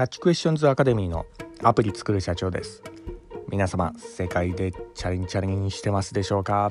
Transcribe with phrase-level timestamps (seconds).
[0.00, 1.26] ャッチクエスチョンズアカデミーの
[1.62, 2.82] アプリ作る社長です
[3.48, 6.70] 皆様世界でチャリンチャリンしてますでしょうか、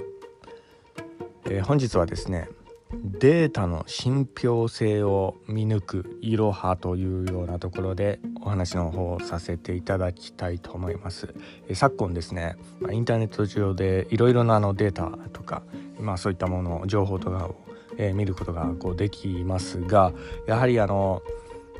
[1.46, 2.50] えー、本日はですね
[2.92, 11.36] データの信憑性を見抜くいろはというようなところでお話の方をさせていただきたいと思います。
[11.68, 12.56] え昨今ですね
[12.92, 15.62] インターネット上でいろいろなあのデータとか、
[16.00, 17.56] まあ、そういったもの情報とかを、
[17.98, 20.12] えー、見ることがこうできますが
[20.48, 21.22] やはりあの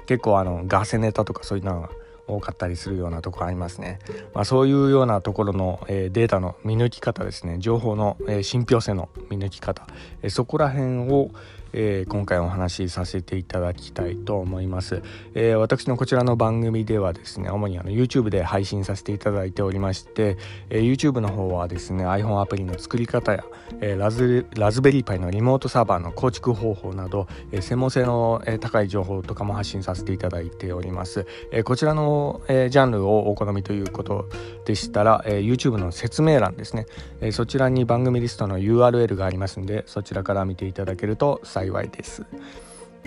[0.10, 1.92] 結構あのガセネタとかそういうのが
[2.26, 4.00] 多かったりするようなとこありますね、
[4.34, 7.58] まあ、そういうようなところの、えー、データの見抜き方ですね。
[7.60, 9.86] 情報の、えー、信憑性の見抜き方、
[10.24, 11.30] えー、そこら辺を、
[11.74, 15.02] えー、今回お話しさせていただきたいと思います、
[15.34, 20.38] えー、私のこちらの番組ではですね主にあの YouTube で配信させていただいておりまして、
[20.70, 23.44] えー、YouTube の方はですね iPhone アプリの作り方や、
[23.82, 34.30] えー、ラズラズベリーパイのリモートサーバーの構築方法など、えー、専門性の、え、高い情報とかも発信させていただいております、えー、こちらの、えー、ジャンルをお好みということ
[34.66, 36.86] でしたら、えー、YouTube の説明欄ですね、
[37.22, 42.26] えー、そちらに番組リストの URL がありますのでそちらから見ていただけると幸幸いです。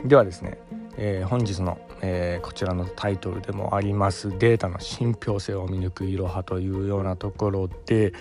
[0.05, 0.59] ではですね、
[0.97, 8.13] えー、本日の、えー、こちらのタイトルでもありますデータの信憑性を見抜くいろはというようなところで、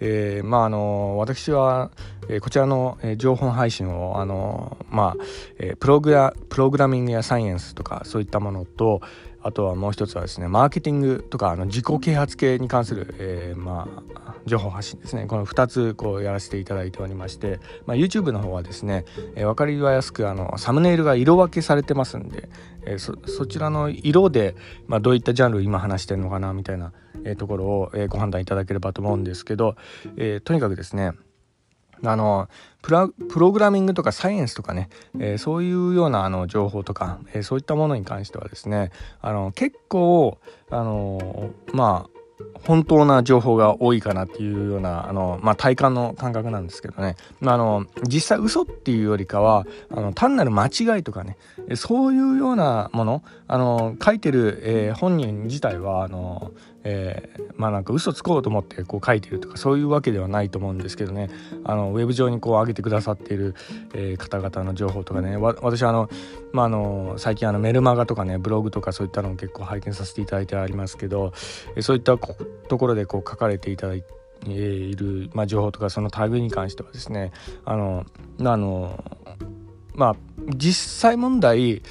[0.00, 1.90] えー、まああの私は、
[2.28, 5.24] えー、こちらの、えー、情報配信をあのまあ、
[5.58, 9.00] えー、プログラプログラミングやサイエンスとかそういったものと
[9.42, 13.88] あとはもう一つはですねマーケティングとかあの自己啓発系に関する、えー、ま
[14.26, 15.26] あ情報発信ですね。
[15.26, 22.48] この2つこうやらせていただいておりまして、まあ、YouTube の方はですね、えー、分かりやすくあのサムネイルが色分けされてますんで、
[22.84, 24.54] えー、そそちらの色で、
[24.86, 26.92] まあ、どういったジャンル今話してるのかなみたいな、
[27.24, 29.76] えー、ところを、えー、ご判断いただければと思うんですけど、
[30.16, 31.12] えー、とにかくですね
[32.02, 32.48] あの
[32.80, 32.90] プ
[33.38, 34.88] ログラミングとかサイエンスとかね、
[35.18, 40.38] えー、そういうようなあの情報とか、えー、そういったものに関してはですねあの結構
[40.70, 42.20] あのまあ
[42.66, 51.36] 本当な情報が多いかなっていうようなあの、まあ、体感の感覚なんですけどね、まあ、あの実際嘘っていうよりかはあの単なる間違いとかね
[51.74, 56.52] そういうようなものあの書いてる、えー、本人自体はあの、
[56.84, 61.30] えー、まあなんか嘘つこうと思ってこう書いてるとかそういうわけではないと思うんですけどね。
[61.64, 63.54] あのウェブ上にこう上げてくださっている、
[63.94, 65.36] えー、方々の情報とかね。
[65.36, 66.08] 私あの、
[66.52, 71.32] まあ、あの最近あのメルマガとかねブログとかそういったのを結構拝見させていただいてありますけど
[71.80, 72.16] そういった
[72.68, 74.08] ところでこう書かれていただいて
[74.50, 77.32] いる、まあ、情報とかその類に関してはですね
[77.64, 78.06] あの
[78.40, 79.04] あの
[79.94, 80.16] まあ
[80.56, 81.82] 実際問題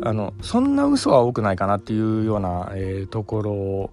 [0.00, 3.90] あのそんな嘘は多くないかなっていうような、えー、ところを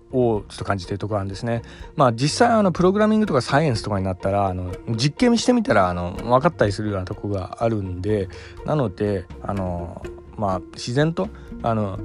[0.48, 1.62] ちょっと感じているところなんですね。
[1.98, 8.30] まあ実際あのプログラミングとかサイエンスとかになったらあの実験してみたらあの分かったりするようなとこがあるんで
[8.66, 10.02] なのであの
[10.38, 11.28] まあ自然と
[11.64, 12.00] あの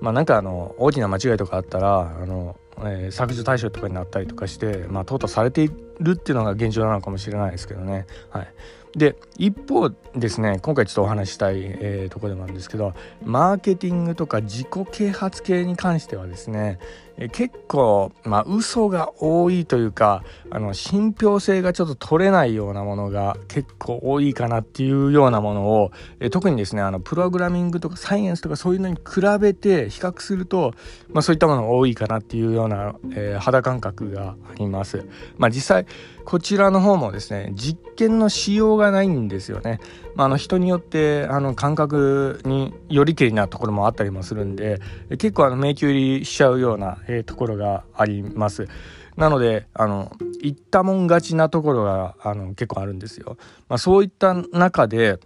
[0.00, 5.70] まあなんかあの大きな間違いとかあったらあのえー、削除対象とかになったりとかして、まあ、淘汰されてい
[6.02, 8.06] るっていうのが現状なのかもしれないですけどね。
[8.30, 8.48] はい、
[8.96, 16.78] で一方ですね今回ちょっとお話したい、えー、とこでもあるんですけどマーケティングとか自己啓発系に関してはですね
[17.16, 30.74] え結構まあ嘘が多いというかあの信憑性がちょっと取れないようなものが結構多いかなっていうようなものをえ特にですねあのプログラミングとかサイエンスとかそういうのに比べて比較すると、
[31.08, 35.06] まあ、そういったものが多いかなっていうような、え、肌感覚があります。
[35.36, 35.86] まあ、実際
[36.24, 39.80] こちらの方もですね実験のしようがないんですよね。
[40.14, 48.68] まあ、あの人によってあの感覚によりけりなところもあったりもするんで結構あの迷宮入りしちゃうような、えー、ところがあります。
[49.16, 50.10] なのであの
[50.40, 53.36] 言ったもん勝ちなところがあの結構あるんですよ。
[53.68, 55.18] まあ、そういった中で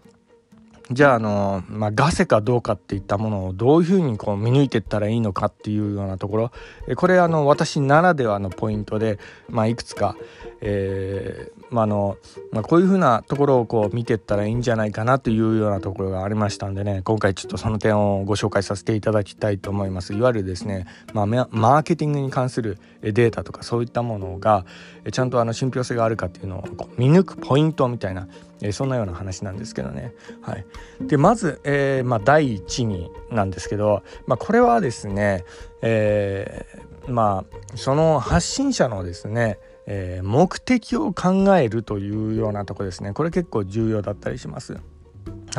[0.90, 6.52] じゃああの、まあ、ガセかどうかっていったものをどういうふうにこう見抜いていったらいいのかっていうようなところ。
[6.94, 10.16] これあの私ならではのポイントで、まあ、いくつか、
[10.60, 12.18] えーまあの
[12.52, 17.02] まあ、こういうふうなところをこう見ていったらいいんじゃないかなというようなところがありましたんでね。
[17.02, 20.14] 今回ちょっとその点をご紹介させていただきたいと思います。
[20.14, 24.64] いわゆるですね、まあ、マーケティングに関するデータとかそういったものが
[25.10, 28.28] ちゃんとあの信憑性があるかっていうのをこう見抜くポイントみたいな
[28.62, 30.14] えー、そんなような話なんですけどね。
[30.42, 30.64] はい、
[31.00, 35.44] でまず、えーまあ、第一になんですけど、まあ、これはですね、
[35.82, 44.78] えー、まあその発信者のですねえー、目的を考えるというようなとこですねこれ結構重要だったりします。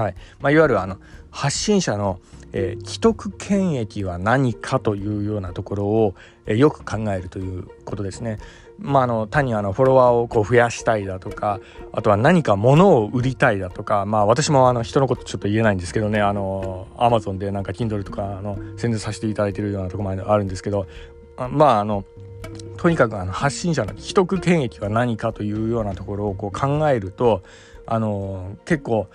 [0.01, 0.97] はいまあ、いわゆるあの
[1.31, 2.19] 発信者の、
[2.53, 6.15] えー、既得権益は何かというようなところを、
[6.45, 8.39] えー、よく考えるということですね。
[8.79, 11.59] まあ、あの単にあのフォロワーをこう増やしたいだとか
[11.91, 20.85] あとは何か物を売りたいだとかまあ私もあの人のことちょっと言えないんですけどねあのアマゾンでなんか Kindle とかあの宣伝させていただいてるようなところまであるんですけど
[21.49, 22.05] まああの
[22.77, 27.41] とにかくあの発信者の既得権益は何かというようなところをこう考えると
[27.88, 29.07] あの結構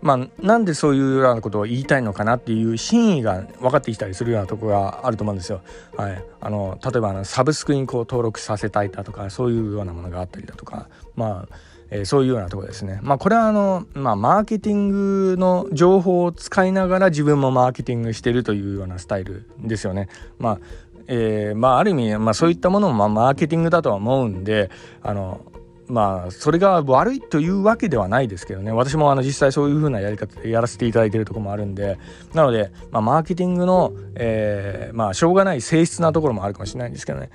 [0.00, 5.60] まあ、なんでそういうようなことを言いたいのかなっていう真意が分かってきたりするようなとこがあると思うんですよ。
[5.96, 11.54] はい、あの例えばあのサブスクにこう登録させたいだとかそういうようなものがあったりだとかまあ
[11.90, 13.00] えー、そういうようなとこですね。
[13.02, 20.08] まあこれはあの、まあマーケティングの情報を使いながら自分もマーケティングしてるというようなスタイルですよね。
[20.38, 20.58] まあ、
[21.06, 24.70] えー、まあある意味、まあそういったものもまあマーケティングだとは思うんで、
[25.02, 25.40] あの、
[25.88, 28.72] まあそれが悪いというわけではないですけどね。
[28.72, 31.98] 私もあの実際そういう風なやり方でやらせていただいてるとこもあるんで。
[32.34, 37.30] なので、まあ、マーケティングの、えー、まあしょうがない性質なところもあるかもしれないんですけどね。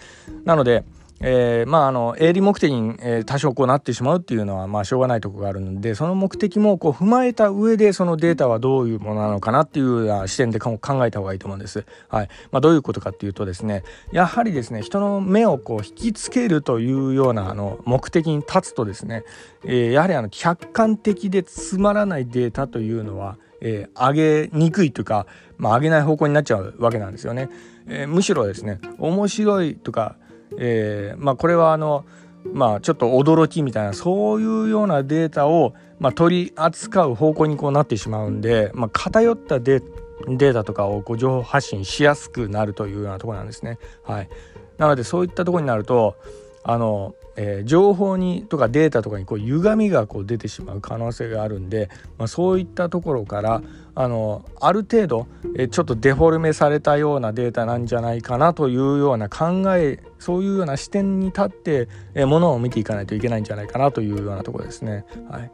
[0.46, 0.84] なので
[1.26, 11.86] えー、まああの営利目的に、えー、多少こうなってしまうっていうのはまあしょうがないとこがあるのでその目的もこう踏まえた上でそのデータはどういうものなのかなっていうような視点で考えた方がいいと思うんです。
[12.10, 19.24] はいまあ、どういうことかっていうとですねやはりですね人の目をこう引きつけるというようなあの目的に立つとですね、
[19.64, 25.26] えー、やはりあの客観的でつまらないデータというのはえー、上げにくいというか、
[25.58, 27.50] まあ、上げない方向になっちゃうわけなんですよね。
[27.88, 30.18] えー、むしろですね面白いとか
[30.58, 32.06] えー、まあこれはあの
[32.52, 43.80] まあちょっと驚きみたいなそういうようなデータを、まあ、取り扱う方向にこうなってしまうんで、まあ、偏ったデータとかをこう情報発信しやすくなるというようなところなんですね。
[44.04, 44.30] はい、
[44.78, 46.16] なのでそういったところになると
[46.64, 53.62] あのえー、情報にとかデータとかにこう歪みがこう出てしまう可能性があるんで、まあ、そういったところから
[53.96, 65.06] あのある程度、えー、ちょっとデフォルメされたようなデータなんじゃないかなというような考えそういうような視点に立って、えー、ものを見ていかないといけないんじゃないかなというようなところですね。
[65.30, 65.52] はい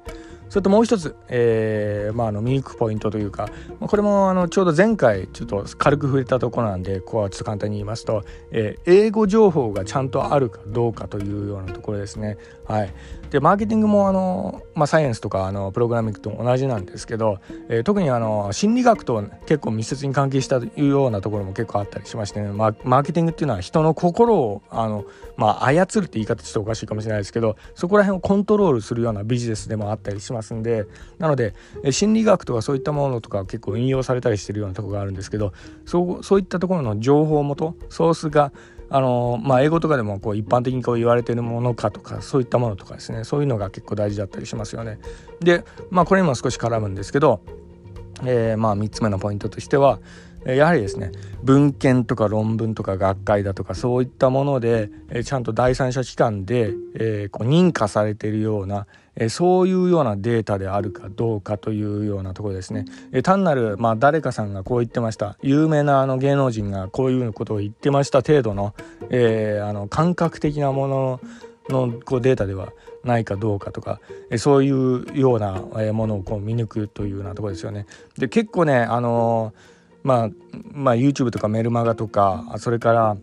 [0.50, 3.50] それともう一つ、えー、まあ、あの見抜くポイントというか
[3.80, 12.38] これもあのちょうど前回ちょっと軽く触れたところなんでここはちょっと簡単に言いますと、えー、英語情報がちゃんとあるかどうかというようなところですね。
[12.66, 12.94] はい、
[13.30, 17.40] でマーケティングもあの、まあ、サイエンスとかあのプログラミングと同じなんですけど、
[17.70, 25.06] えー、特にあの心理学と結構密接に関係したというようなところも結構あったりしましてね、まあ、マーケティングっていうのは人の心をあの、
[25.38, 30.86] まあ、操るって言い方ちょっとおかしいかもしれないですけどそこら辺をコントロールするようなビジネスでもあったりしますんで
[31.20, 31.54] なので
[31.92, 35.54] 心理学とかそういったものとか結構引用されたりしてるようなところがあるんですけど
[35.86, 38.52] そうそういったところの情報元ソースが
[38.92, 45.00] あのまあ、英語とかでもこう一般的にこう言われてるものかとかそういったものとかですねそういうのが結構大事だったりしますよね。
[45.42, 47.42] でまあこれにも少し絡むんですけど、
[48.24, 50.00] えー、まあ3つ目のポイントとしては
[50.46, 51.12] やはりですね
[51.44, 54.90] 文献とか論文とか学会だとかそういったもので
[55.24, 58.88] ちゃんと第三者機関で、えー、こう認可されているような
[59.30, 62.86] そういうようなデータであるかどうかというようなところですね。
[63.22, 68.74] 単なる、まあ、誰かさんがこう言ってました有名なあの芸能人がこういうことを言ってました程度の,、
[69.10, 71.22] えー、あの感覚的なもの
[71.68, 72.72] のこうデータでは
[73.04, 74.00] ないかどうかとか
[74.38, 75.54] そういうような
[75.92, 77.88] ものをこう見抜くというようなところですよね。
[78.18, 80.30] で結構ねあのーまあ、
[80.72, 83.18] まあ YouTube とかメルマガとかそれから、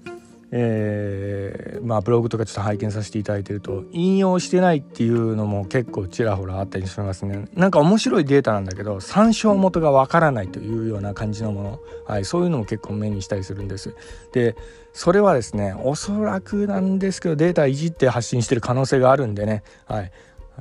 [0.52, 7.46] えーまあ、ブログとかちょっと拝見させていただいてると引用してないっていうのも結構ちらほらあったりしますね。
[7.54, 13.94] なんか面白いデータなんだけど参照元がわからないというような感じのもの、はい、そういうのも結構目にしたりするんです。
[14.32, 14.56] で
[14.92, 20.10] それはですねおそらくなんですけどデータいじって発信してる可能性があるんでね、はい、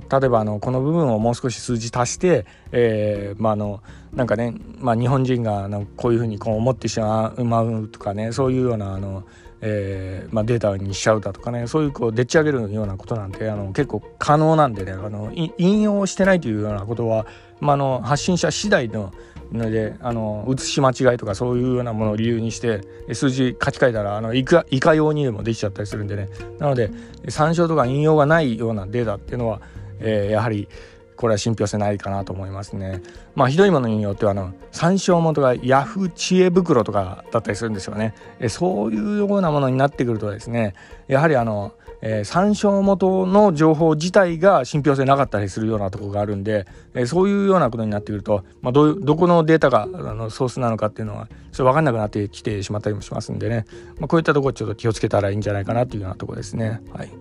[0.10, 3.82] 例えばあのこの部分をもう少し数字足して、えー、まああの
[4.14, 9.24] なんかね、まあ、日本人があのこういうふうにこう思ってしまうとかねそういうようなあの、
[9.62, 17.26] えーまあ、データにしちゃうだとかねそういうこうでっち上げるようなことなんてあの結構可能なんでねあの引用してないというようなことは、
[17.60, 19.14] まあ、の発信者次第の
[19.52, 22.82] のであの写し間違いとかそういうようなものを理由にして
[23.14, 26.30] 数字書き換えたらあのいかいか用にでもできちゃったりするんでね。
[26.60, 26.90] なので
[27.30, 29.62] 参照とか引用がないようなデータっていうのは
[30.00, 30.68] えー、やはり
[31.16, 33.02] これは信憑性ないかなと思いますね。
[33.36, 38.14] まあひどいものによってはあの参照元がヤフー知恵袋とかだったりするんですよね。
[38.40, 40.74] えそういうようなものになってくるとですね
[41.08, 53.66] やはりあの、えー、参照元の情報自体が信憑性なかったりするようなとこがあるんで、えー、そういうようなことになってくると、まあ、どどこのデータがあのソースなのかっていうのはそれ分かんなくなってきてしまったりもしますんでね、
[54.00, 56.82] まあ、こういったとこちょっと気をつけたらいいんじゃないかなというようなとこですね。
[56.92, 57.12] はい、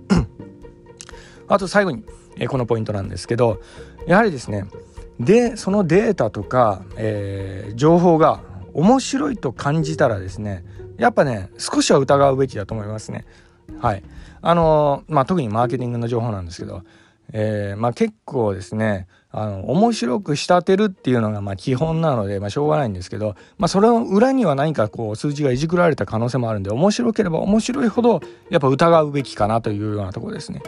[1.46, 2.02] あと最後に
[2.38, 3.60] えこのポイントなんですけど
[4.06, 4.66] やはりですね
[5.20, 10.64] でそのデータとか、えー、情報が面白いと感じたらですね
[10.96, 13.24] やっぱね少しは疑うべきだと思いますね。
[13.80, 14.02] はい
[14.42, 16.82] あのまあ、特にマーケティングの情報なんですけど、
[17.32, 30.62] えーまあ、結構ですねあの面白く仕立てるっていうのがまあ基本なので、まあ、しょうがないんですけど、まあ、それの裏には何かこう数字がいじくられた可能性もあるんで面白ければ面白いほどやっぱ疑うべきかなというようなところですね。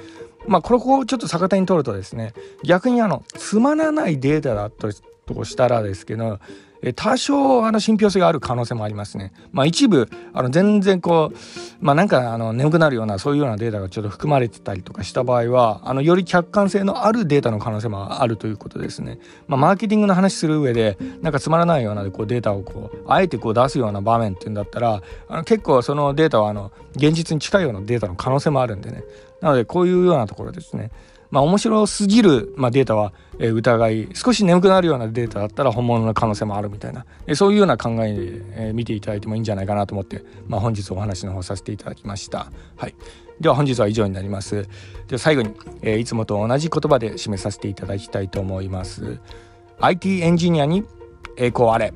[0.48, 2.32] まあこれをちょっと逆手に取るとですね
[2.64, 4.90] 逆にあのつまらないデータだと
[5.26, 6.38] としたらですけど
[6.94, 9.32] 多少あの信憑性がある可能性もありますね。
[9.50, 11.36] まあ一部あの全然こう
[11.80, 19.18] まあなんかあの眠くなるようなそういうようなデータがちょっと含まれてたりとかした場合はあのより客観性のあるデータの可能性もあるということですね。
[19.48, 29.02] まあマーケティングの話する上でなんかつまらないようなこうデータをこうあえてこう出すような場面っていうんだったらあの結構そのデータはあの現実に近いようなデータの可能性もあるんでね。
[29.40, 30.90] なのでこういうようなところですね。
[31.30, 42.50] まあ、面白すぎる、まあ、データは、え、疑い少し眠くなるようなデータだったら本物の可能性もあるみたいな、え、そういうような考えで、え、見ていただいてもいいんじゃないかなと思って、まあ、本日お話の方させていただきました。
[42.76, 42.94] はい、
[43.40, 44.62] では本日は以上になります。
[45.08, 45.50] では最後に、
[45.82, 49.18] え、いつもと同じ言葉で締めさせていただきたいと思います。
[49.80, 50.84] IT エンジニアに
[51.36, 51.92] 栄光あれ。